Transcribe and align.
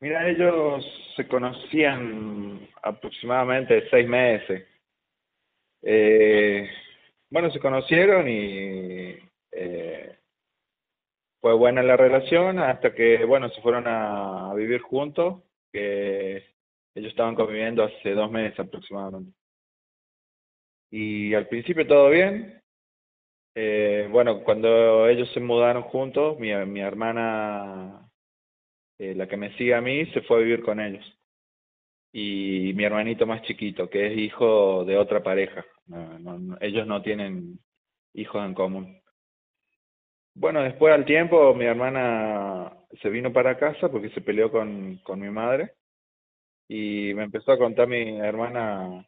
Mira, 0.00 0.28
ellos 0.28 0.84
se 1.14 1.28
conocían 1.28 2.66
aproximadamente 2.82 3.88
seis 3.90 4.08
meses. 4.08 4.66
Eh, 5.82 6.70
bueno, 7.30 7.50
se 7.50 7.60
conocieron 7.60 8.26
y 8.28 9.18
eh, 9.52 10.18
fue 11.40 11.54
buena 11.54 11.82
la 11.82 11.96
relación 11.96 12.58
hasta 12.58 12.94
que, 12.94 13.24
bueno, 13.26 13.50
se 13.50 13.60
fueron 13.60 13.84
a, 13.86 14.54
vivir 14.54 14.80
juntos, 14.80 15.42
que 15.72 16.36
ellos 16.94 17.10
estaban 17.10 17.34
conviviendo 17.34 17.84
hace 17.84 18.12
dos 18.12 18.30
meses 18.30 18.58
aproximadamente. 18.58 19.32
Y 20.90 21.34
al 21.34 21.46
principio 21.48 21.86
todo 21.86 22.10
bien. 22.10 22.62
Eh, 23.54 24.08
bueno, 24.10 24.42
cuando 24.44 25.08
ellos 25.08 25.30
se 25.32 25.40
mudaron 25.40 25.82
juntos, 25.82 26.38
mi, 26.38 26.54
mi 26.66 26.80
hermana, 26.80 28.09
eh, 29.00 29.14
la 29.14 29.26
que 29.26 29.38
me 29.38 29.56
sigue 29.56 29.74
a 29.74 29.80
mí, 29.80 30.04
se 30.12 30.20
fue 30.22 30.36
a 30.36 30.40
vivir 30.40 30.62
con 30.62 30.78
ellos. 30.78 31.04
Y 32.12 32.72
mi 32.74 32.84
hermanito 32.84 33.26
más 33.26 33.40
chiquito, 33.42 33.88
que 33.88 34.08
es 34.08 34.18
hijo 34.18 34.84
de 34.84 34.98
otra 34.98 35.22
pareja. 35.22 35.64
ellos 36.60 36.86
no 36.86 37.00
tienen 37.02 37.58
hijos 38.14 38.44
en 38.44 38.54
común. 38.54 39.00
Bueno, 40.34 40.62
después 40.62 40.92
al 40.94 41.06
tiempo 41.06 41.54
mi 41.54 41.64
hermana 41.64 42.72
se 43.00 43.08
vino 43.08 43.32
para 43.32 43.58
casa 43.58 43.90
porque 43.90 44.10
se 44.10 44.20
peleó 44.20 44.50
con, 44.50 44.98
con 44.98 45.20
mi 45.20 45.30
madre 45.30 45.72
y 46.68 47.14
me 47.14 47.24
empezó 47.24 47.52
a 47.52 47.58
contar 47.58 47.88
mi 47.88 48.18
hermana 48.18 49.06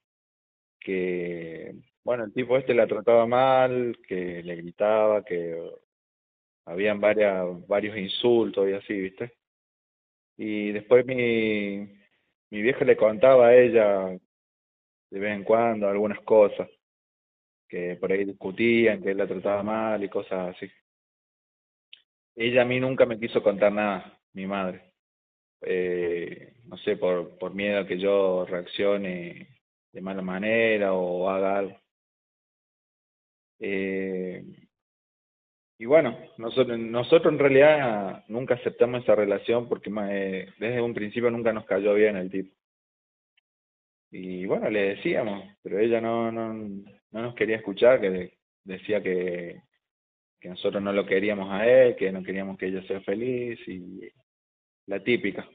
que, 0.80 1.74
bueno, 2.04 2.24
el 2.24 2.32
tipo 2.32 2.56
este 2.56 2.74
la 2.74 2.86
trataba 2.86 3.26
mal, 3.26 3.98
que 4.08 4.42
le 4.42 4.56
gritaba, 4.56 5.24
que 5.24 5.54
habían 6.66 7.00
varias, 7.00 7.66
varios 7.68 7.96
insultos 7.98 8.68
y 8.68 8.72
así, 8.72 8.94
¿viste? 8.94 9.41
Y 10.36 10.72
después 10.72 11.06
mi, 11.06 11.88
mi 12.50 12.62
vieja 12.62 12.84
le 12.84 12.96
contaba 12.96 13.48
a 13.48 13.56
ella 13.56 14.18
de 15.10 15.18
vez 15.18 15.32
en 15.34 15.44
cuando 15.44 15.88
algunas 15.88 16.20
cosas, 16.20 16.68
que 17.68 17.96
por 17.96 18.10
ahí 18.12 18.24
discutían, 18.24 19.02
que 19.02 19.10
él 19.10 19.18
la 19.18 19.26
trataba 19.26 19.62
mal 19.62 20.02
y 20.02 20.08
cosas 20.08 20.56
así. 20.56 20.70
Ella 22.34 22.62
a 22.62 22.64
mí 22.64 22.80
nunca 22.80 23.04
me 23.04 23.18
quiso 23.18 23.42
contar 23.42 23.72
nada, 23.72 24.18
mi 24.32 24.46
madre. 24.46 24.94
Eh, 25.60 26.54
no 26.64 26.76
sé, 26.78 26.96
por, 26.96 27.38
por 27.38 27.54
miedo 27.54 27.80
a 27.80 27.86
que 27.86 27.98
yo 27.98 28.46
reaccione 28.46 29.48
de 29.92 30.00
mala 30.00 30.22
manera 30.22 30.94
o 30.94 31.28
haga 31.28 31.58
algo. 31.58 31.78
Eh, 33.60 34.44
y 35.82 35.84
bueno, 35.84 36.16
nosotros, 36.38 36.78
nosotros 36.78 37.32
en 37.32 37.40
realidad 37.40 38.24
nunca 38.28 38.54
aceptamos 38.54 39.02
esa 39.02 39.16
relación 39.16 39.68
porque 39.68 39.90
eh, 40.10 40.46
desde 40.56 40.80
un 40.80 40.94
principio 40.94 41.28
nunca 41.28 41.52
nos 41.52 41.64
cayó 41.64 41.92
bien 41.94 42.16
el 42.16 42.30
tipo. 42.30 42.54
Y 44.12 44.46
bueno, 44.46 44.70
le 44.70 44.94
decíamos, 44.94 45.44
pero 45.60 45.80
ella 45.80 46.00
no, 46.00 46.30
no, 46.30 46.54
no 46.54 47.22
nos 47.22 47.34
quería 47.34 47.56
escuchar, 47.56 48.00
que 48.00 48.38
decía 48.62 49.02
que, 49.02 49.60
que 50.38 50.50
nosotros 50.50 50.80
no 50.80 50.92
lo 50.92 51.04
queríamos 51.04 51.50
a 51.50 51.66
él, 51.68 51.96
que 51.96 52.12
no 52.12 52.22
queríamos 52.22 52.56
que 52.58 52.66
ella 52.66 52.86
sea 52.86 53.00
feliz 53.00 53.58
y 53.66 54.08
la 54.86 55.02
típica. 55.02 55.48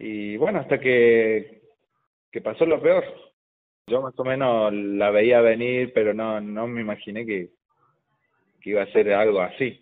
Y 0.00 0.36
bueno, 0.38 0.58
hasta 0.58 0.80
que, 0.80 1.62
que 2.32 2.40
pasó 2.40 2.66
lo 2.66 2.82
peor. 2.82 3.04
Yo 3.86 4.02
más 4.02 4.18
o 4.18 4.24
menos 4.24 4.72
la 4.74 5.12
veía 5.12 5.40
venir, 5.40 5.92
pero 5.94 6.12
no, 6.12 6.40
no 6.40 6.66
me 6.66 6.80
imaginé 6.80 7.24
que, 7.24 7.50
que 8.66 8.70
iba 8.70 8.82
a 8.82 8.86
ser 8.86 9.12
algo 9.12 9.40
así. 9.40 9.80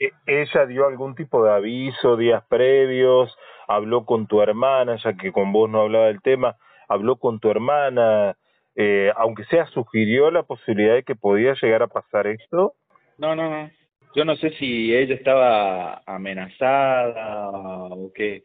¿E-, 0.00 0.12
¿Ella 0.26 0.64
dio 0.64 0.86
algún 0.86 1.14
tipo 1.14 1.44
de 1.44 1.52
aviso 1.52 2.16
días 2.16 2.42
previos? 2.48 3.36
¿Habló 3.68 4.06
con 4.06 4.26
tu 4.26 4.40
hermana, 4.40 4.96
ya 5.04 5.14
que 5.18 5.32
con 5.32 5.52
vos 5.52 5.68
no 5.68 5.82
hablaba 5.82 6.06
del 6.06 6.22
tema? 6.22 6.56
¿Habló 6.88 7.16
con 7.16 7.40
tu 7.40 7.50
hermana? 7.50 8.34
eh, 8.78 9.10
aunque 9.16 9.44
sea 9.44 9.66
sugirió 9.66 10.30
la 10.30 10.44
posibilidad 10.44 10.94
de 10.94 11.02
que 11.02 11.14
podía 11.14 11.54
llegar 11.60 11.82
a 11.82 11.88
pasar 11.88 12.26
esto? 12.26 12.74
No, 13.18 13.34
no, 13.34 13.50
no. 13.50 13.70
Yo 14.14 14.24
no 14.24 14.36
sé 14.36 14.50
si 14.52 14.94
ella 14.94 15.14
estaba 15.14 16.02
amenazada 16.06 17.48
o 17.90 18.10
qué. 18.14 18.44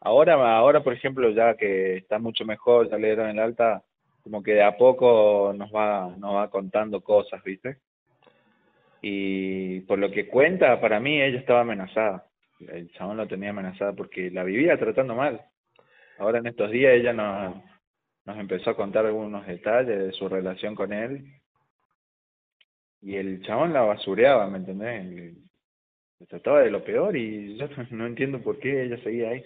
Ahora, 0.00 0.34
ahora 0.56 0.82
por 0.82 0.92
ejemplo, 0.92 1.30
ya 1.30 1.54
que 1.54 1.96
está 1.96 2.18
mucho 2.18 2.44
mejor, 2.44 2.90
ya 2.90 2.98
le 2.98 3.08
dieron 3.08 3.30
el 3.30 3.38
alta, 3.38 3.82
como 4.22 4.42
que 4.42 4.52
de 4.52 4.62
a 4.62 4.76
poco 4.76 5.52
nos 5.56 5.70
va, 5.70 6.14
nos 6.18 6.34
va 6.34 6.50
contando 6.50 7.00
cosas, 7.02 7.42
¿viste? 7.42 7.78
Y 9.00 9.80
por 9.82 9.98
lo 9.98 10.10
que 10.10 10.28
cuenta, 10.28 10.80
para 10.80 11.00
mí 11.00 11.20
ella 11.20 11.38
estaba 11.38 11.60
amenazada. 11.60 12.26
El 12.60 12.90
chabón 12.92 13.16
lo 13.16 13.28
tenía 13.28 13.50
amenazada 13.50 13.92
porque 13.92 14.30
la 14.30 14.44
vivía 14.44 14.78
tratando 14.78 15.14
mal. 15.14 15.40
Ahora 16.18 16.38
en 16.38 16.46
estos 16.48 16.70
días 16.70 16.94
ella 16.94 17.12
no, 17.12 17.62
nos 18.24 18.38
empezó 18.38 18.70
a 18.70 18.76
contar 18.76 19.06
algunos 19.06 19.46
detalles 19.46 19.98
de 19.98 20.12
su 20.12 20.28
relación 20.28 20.74
con 20.74 20.92
él 20.92 21.24
y 23.00 23.16
el 23.16 23.42
chabón 23.42 23.72
la 23.72 23.82
basureaba, 23.82 24.48
¿me 24.48 24.58
entendés? 24.58 25.34
Le 26.18 26.26
trataba 26.26 26.60
de 26.60 26.70
lo 26.70 26.82
peor 26.82 27.16
y 27.16 27.56
yo 27.56 27.66
no 27.90 28.06
entiendo 28.06 28.40
por 28.40 28.58
qué 28.58 28.82
ella 28.82 28.98
seguía 29.02 29.30
ahí. 29.30 29.44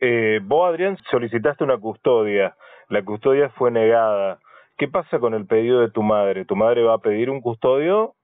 Eh, 0.00 0.40
vos, 0.42 0.68
Adrián, 0.68 0.98
solicitaste 1.10 1.64
una 1.64 1.78
custodia. 1.78 2.56
La 2.88 3.02
custodia 3.04 3.48
fue 3.50 3.70
negada. 3.70 4.40
¿Qué 4.76 4.88
pasa 4.88 5.18
con 5.18 5.32
el 5.34 5.46
pedido 5.46 5.80
de 5.80 5.90
tu 5.90 6.02
madre? 6.02 6.44
¿Tu 6.44 6.56
madre 6.56 6.82
va 6.82 6.94
a 6.94 7.00
pedir 7.00 7.30
un 7.30 7.40
custodio? 7.40 8.15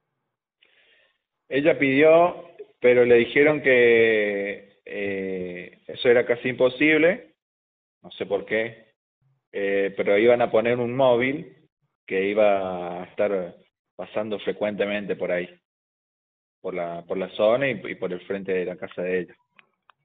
Ella 1.53 1.79
pidió, 1.79 2.49
pero 2.81 3.05
le 3.05 3.17
dijeron 3.17 3.63
que 3.63 4.81
eh, 4.85 5.79
eso 5.87 6.09
era 6.09 6.27
casi 6.27 6.49
imposible. 6.49 7.35
No 8.03 8.11
sé 8.11 8.27
por 8.27 8.45
qué 8.45 8.93
eh, 9.53 9.93
pero 9.97 10.17
iban 10.17 10.41
a 10.41 10.51
poner 10.51 10.79
un 10.79 10.97
móvil 10.97 11.55
que 12.07 12.25
iba 12.25 13.03
a 13.03 13.05
estar 13.05 13.55
pasando 13.95 14.39
frecuentemente 14.39 15.15
por 15.15 15.31
ahí, 15.31 15.49
por 16.61 16.75
la, 16.75 17.05
por 17.07 17.19
la 17.19 17.29
zona 17.31 17.69
y, 17.69 17.95
por 17.97 18.13
el 18.13 18.21
frente 18.23 18.53
de 18.53 18.65
la 18.65 18.77
casa 18.77 19.03
de 19.03 19.21
ella. 19.21 19.35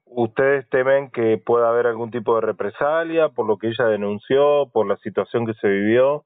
¿Ustedes 0.04 0.68
temen 0.68 1.10
que 1.10 1.38
pueda 1.38 1.70
haber 1.70 1.86
algún 1.86 2.10
tipo 2.10 2.34
de 2.34 2.42
represalia 2.42 3.30
por 3.30 3.46
lo 3.46 3.56
que 3.56 3.68
ella 3.68 3.86
denunció, 3.86 4.70
por 4.72 4.86
la 4.86 4.96
situación 4.98 5.46
que 5.46 5.54
se 5.54 5.68
vivió? 5.68 6.24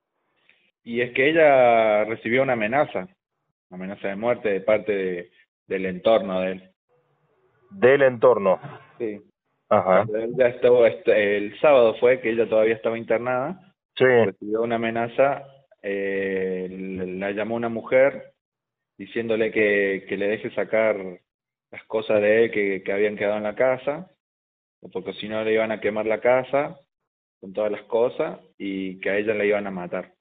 Y 0.85 1.01
es 1.01 1.13
que 1.13 1.31
ella 1.31 2.05
recibió 2.05 2.43
una 2.43 2.55
amenaza, 2.55 3.09
amenaza 3.73 4.09
de 4.09 4.17
muerte 4.17 4.49
de 4.51 4.61
parte 4.61 4.93
de, 4.93 5.31
del 5.67 5.87
entorno 5.87 6.41
de 6.41 6.53
él. 6.53 6.71
¿Del 7.71 8.03
entorno? 8.03 8.61
Sí. 8.99 9.21
Ajá. 9.69 10.05
estuvo, 10.47 10.85
este, 10.87 11.39
el 11.39 11.59
sábado 11.59 11.95
fue 11.99 12.21
que 12.21 12.31
ella 12.31 12.47
todavía 12.47 12.75
estaba 12.75 12.99
internada, 12.99 13.75
sí. 13.97 14.05
recibió 14.05 14.61
una 14.61 14.77
amenaza, 14.77 15.45
eh, 15.83 16.69
la 17.19 17.31
llamó 17.31 17.55
una 17.55 17.71
mujer 17.71 18.35
diciéndole 18.99 19.51
que, 19.51 20.05
que 20.07 20.17
le 20.19 20.29
deje 20.29 20.51
sacar 20.51 20.97
las 21.71 21.85
cosas 21.85 22.21
de 22.21 22.45
él 22.45 22.51
que, 22.51 22.83
que 22.83 22.93
habían 22.93 23.17
quedado 23.17 23.39
en 23.39 23.45
la 23.45 23.55
casa, 23.55 24.11
porque 24.93 25.15
si 25.15 25.29
no 25.29 25.43
le 25.43 25.55
iban 25.55 25.73
a 25.73 25.81
quemar 25.81 26.05
la 26.05 26.21
casa 26.21 26.79
con 27.41 27.55
todas 27.55 27.73
las 27.73 27.83
cosas 27.85 28.41
y 28.59 29.01
que 29.01 29.09
a 29.09 29.17
ella 29.17 29.33
la 29.33 29.47
iban 29.47 29.67
a 29.67 29.71
matar. 29.71 30.13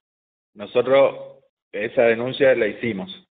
Nosotros 0.54 1.42
esa 1.72 2.04
denuncia 2.04 2.54
la 2.54 2.66
hicimos 2.66 3.28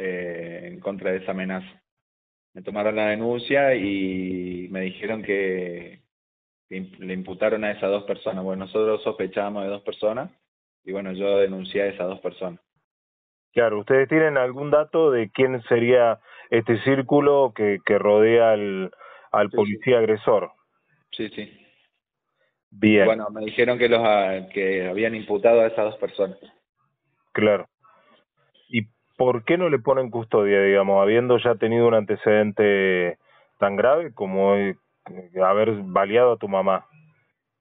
eh, 0.00 0.60
en 0.64 0.80
contra 0.80 1.12
de 1.12 1.18
esa 1.18 1.32
amenaza 1.32 1.80
me 2.54 2.62
tomaron 2.62 2.96
la 2.96 3.08
denuncia 3.08 3.74
y 3.74 4.68
me 4.70 4.80
dijeron 4.80 5.22
que, 5.22 6.00
le 6.68 7.14
imputaron 7.14 7.64
a 7.64 7.72
esas 7.72 7.90
dos 7.90 8.04
personas. 8.04 8.44
Bueno, 8.44 8.66
nosotros 8.66 9.02
sospechábamos 9.02 9.64
de 9.64 9.70
dos 9.70 9.82
personas 9.82 10.30
y 10.84 10.92
bueno, 10.92 11.12
yo 11.12 11.38
denuncié 11.38 11.82
a 11.82 11.86
esas 11.86 12.06
dos 12.06 12.20
personas. 12.20 12.60
Claro, 13.52 13.80
¿ustedes 13.80 14.08
tienen 14.08 14.36
algún 14.36 14.70
dato 14.70 15.10
de 15.10 15.30
quién 15.30 15.60
sería 15.64 16.20
este 16.48 16.80
círculo 16.82 17.52
que, 17.56 17.80
que 17.84 17.98
rodea 17.98 18.52
al, 18.52 18.92
al 19.32 19.50
policía 19.50 19.98
agresor? 19.98 20.52
Sí, 21.10 21.28
sí. 21.30 21.52
Bien. 22.70 23.06
Bueno, 23.06 23.28
me 23.30 23.44
dijeron 23.44 23.76
que 23.76 23.88
los 23.88 24.00
que 24.54 24.86
habían 24.88 25.16
imputado 25.16 25.62
a 25.62 25.66
esas 25.66 25.86
dos 25.86 25.96
personas. 25.96 26.38
Claro. 27.32 27.66
¿Por 29.20 29.44
qué 29.44 29.58
no 29.58 29.68
le 29.68 29.78
ponen 29.78 30.08
custodia, 30.08 30.62
digamos, 30.62 31.02
habiendo 31.02 31.36
ya 31.36 31.54
tenido 31.56 31.86
un 31.86 31.92
antecedente 31.92 33.18
tan 33.58 33.76
grave 33.76 34.14
como 34.14 34.54
haber 35.44 35.72
baleado 35.82 36.32
a 36.32 36.38
tu 36.38 36.48
mamá? 36.48 36.86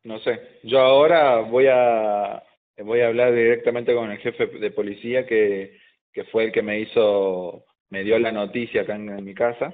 No 0.06 0.20
sé, 0.20 0.40
yo 0.64 0.80
ahora 0.80 1.42
voy 1.42 1.68
a 1.70 2.42
voy 2.82 3.02
a 3.02 3.08
hablar 3.08 3.34
directamente 3.34 3.94
con 3.94 4.10
el 4.10 4.20
jefe 4.20 4.48
de 4.48 4.72
policía 4.72 5.28
que, 5.28 5.78
que 6.14 6.24
fue 6.32 6.46
el 6.46 6.54
que 6.54 6.62
me 6.62 6.80
hizo, 6.80 7.66
me 7.90 8.06
dio 8.06 8.18
la 8.20 8.32
noticia 8.32 8.84
acá 8.84 8.96
en, 8.96 9.22
mi 9.22 9.34
casa 9.34 9.74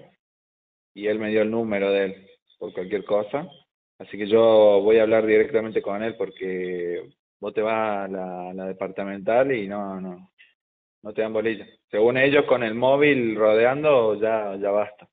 y 0.96 1.06
él 1.06 1.20
me 1.20 1.30
dio 1.30 1.44
el 1.44 1.52
número 1.52 1.92
de 1.92 2.06
él 2.06 2.28
por 2.58 2.74
cualquier 2.74 3.06
cosa. 3.06 3.48
Así 4.00 4.18
que 4.18 4.26
yo 4.26 4.82
voy 4.82 4.98
a 4.98 5.04
hablar 5.04 5.28
directamente 5.28 5.84
con 5.84 6.02
él 6.02 6.16
porque 6.18 7.12
vos 7.40 7.54
te 7.54 7.62
vas 7.62 8.06
a 8.06 8.54
la 8.56 8.66
departamental 8.66 9.52
y 9.52 9.68
no, 9.68 10.02
no, 10.02 10.32
no 11.06 11.14
te 11.14 11.22
dan 11.22 11.34
bolilla. 11.34 11.68
Según 11.92 12.18
ellos, 12.18 12.46
con 12.46 12.64
el 12.64 12.74
móvil 12.74 13.36
rodeando 13.36 14.20
ya, 14.20 14.56
ya 14.56 14.72
basta. 14.72 15.08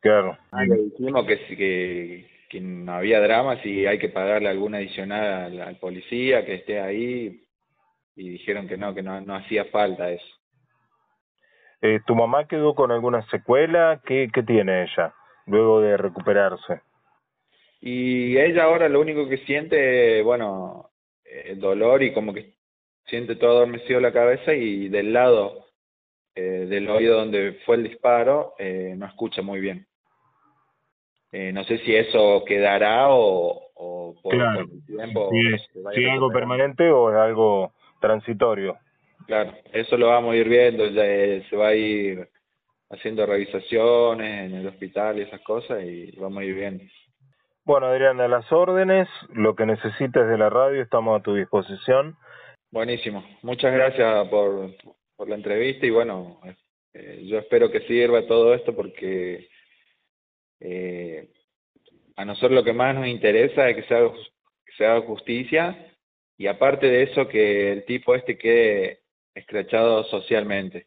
Claro. 0.00 0.36
Ah, 0.50 0.64
le 0.64 0.76
dijimos 0.76 1.24
que, 1.26 1.38
que, 1.56 2.26
que 2.50 2.60
no 2.60 2.92
había 2.92 3.20
drama, 3.20 3.62
si 3.62 3.86
hay 3.86 4.00
que 4.00 4.08
pagarle 4.08 4.48
alguna 4.48 4.78
adicional 4.78 5.60
al, 5.60 5.76
policía 5.76 6.44
que 6.44 6.54
esté 6.54 6.80
ahí, 6.80 7.40
y 8.16 8.30
dijeron 8.30 8.66
que 8.66 8.76
no, 8.76 8.94
que 8.94 9.02
no, 9.02 9.20
no 9.20 9.36
hacía 9.36 9.66
falta 9.66 10.10
eso. 10.10 10.26
Eh, 11.82 12.00
¿Tu 12.04 12.14
mamá 12.16 12.48
quedó 12.48 12.74
con 12.74 12.90
alguna 12.90 13.24
secuela? 13.30 14.00
¿Qué, 14.04 14.28
¿Qué 14.34 14.42
tiene 14.42 14.82
ella 14.82 15.14
luego 15.46 15.82
de 15.82 15.96
recuperarse? 15.96 16.80
Y 17.80 18.36
ella 18.38 18.64
ahora 18.64 18.88
lo 18.88 19.00
único 19.00 19.28
que 19.28 19.38
siente, 19.38 20.20
bueno, 20.22 20.90
el 21.24 21.58
eh, 21.58 21.60
dolor 21.60 22.02
y 22.02 22.12
como 22.12 22.34
que 22.34 22.55
siente 23.06 23.36
todo 23.36 23.58
adormecido 23.58 24.00
la 24.00 24.12
cabeza 24.12 24.52
y 24.54 24.88
del 24.88 25.12
lado 25.12 25.66
eh, 26.34 26.66
del 26.68 26.88
oído 26.90 27.16
donde 27.16 27.60
fue 27.64 27.76
el 27.76 27.84
disparo 27.84 28.54
eh, 28.58 28.94
no 28.96 29.06
escucha 29.06 29.42
muy 29.42 29.60
bien. 29.60 29.86
Eh, 31.32 31.52
no 31.52 31.64
sé 31.64 31.78
si 31.78 31.94
eso 31.94 32.44
quedará 32.46 33.08
o, 33.08 33.70
o 33.74 34.14
por, 34.22 34.34
el 34.34 34.86
tiempo. 34.86 35.30
Si, 35.30 36.02
es 36.02 36.10
algo 36.10 36.30
permanente 36.30 36.90
o 36.90 37.10
es 37.10 37.16
algo 37.16 37.72
transitorio. 38.00 38.76
Claro, 39.26 39.52
eso 39.72 39.96
lo 39.96 40.08
vamos 40.08 40.34
a 40.34 40.36
ir 40.36 40.48
viendo, 40.48 40.86
ya, 40.86 41.02
se 41.48 41.56
va 41.56 41.68
a 41.68 41.74
ir 41.74 42.28
haciendo 42.90 43.26
revisaciones 43.26 44.50
en 44.50 44.58
el 44.58 44.66
hospital 44.68 45.18
y 45.18 45.22
esas 45.22 45.40
cosas 45.40 45.82
y 45.82 46.12
vamos 46.18 46.38
a 46.38 46.44
ir 46.44 46.54
viendo. 46.54 46.84
Bueno, 47.64 47.86
Adrián, 47.86 48.20
a 48.20 48.28
las 48.28 48.50
órdenes, 48.52 49.08
lo 49.32 49.56
que 49.56 49.66
necesites 49.66 50.28
de 50.28 50.38
la 50.38 50.48
radio, 50.48 50.80
estamos 50.82 51.18
a 51.18 51.22
tu 51.22 51.34
disposición. 51.34 52.16
Buenísimo, 52.70 53.24
muchas 53.42 53.72
gracias 53.72 54.28
por, 54.28 54.70
por 55.16 55.28
la 55.28 55.36
entrevista 55.36 55.86
y 55.86 55.90
bueno, 55.90 56.40
eh, 56.92 57.24
yo 57.26 57.38
espero 57.38 57.70
que 57.70 57.80
sirva 57.82 58.26
todo 58.26 58.54
esto 58.54 58.74
porque 58.74 59.48
eh, 60.60 61.30
a 62.16 62.24
nosotros 62.24 62.52
lo 62.52 62.64
que 62.64 62.72
más 62.72 62.94
nos 62.94 63.06
interesa 63.06 63.68
es 63.68 63.76
que 63.76 63.82
se 63.84 63.94
haga, 63.94 64.12
que 64.12 64.72
se 64.76 64.86
haga 64.86 65.06
justicia 65.06 65.94
y 66.36 66.46
aparte 66.46 66.86
de 66.86 67.04
eso 67.04 67.28
que 67.28 67.72
el 67.72 67.84
tipo 67.84 68.14
este 68.14 68.36
quede 68.36 69.00
escrachado 69.34 70.04
socialmente 70.04 70.86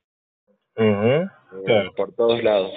eh, 0.76 1.26
por 1.96 2.16
todos 2.16 2.44
lados 2.44 2.74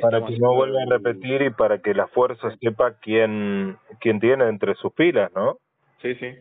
para 0.00 0.24
que 0.26 0.38
no 0.38 0.54
vuelva 0.54 0.82
a 0.82 0.86
repetir 0.86 1.42
y 1.42 1.50
para 1.50 1.78
que 1.80 1.94
la 1.94 2.08
fuerza 2.08 2.54
sepa 2.60 2.98
quién, 2.98 3.78
quién 4.00 4.18
tiene 4.20 4.48
entre 4.48 4.74
sus 4.74 4.92
filas, 4.94 5.30
¿no? 5.34 5.58
Sí, 6.02 6.14
sí. 6.16 6.34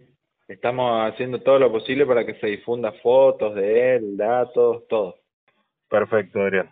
Estamos 0.47 1.11
haciendo 1.11 1.41
todo 1.41 1.57
lo 1.57 1.71
posible 1.71 2.05
para 2.05 2.25
que 2.25 2.35
se 2.35 2.47
difunda 2.47 2.91
fotos 3.01 3.55
de 3.55 3.95
él, 3.95 4.15
datos, 4.15 4.87
todo. 4.87 5.15
Perfecto, 5.89 6.39
Adrián. 6.39 6.69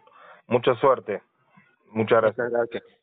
Mucha 0.47 0.75
suerte. 0.75 1.21
Muchas 1.91 2.21
gracias. 2.21 2.51
Muchas 2.51 2.51
gracias. 2.51 3.02